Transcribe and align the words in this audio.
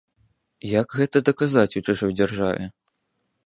Як 0.79 0.95
гэта 1.01 1.21
даказаць 1.29 1.77
у 1.81 1.85
чужой 1.85 2.11
дзяржаве? 2.19 2.65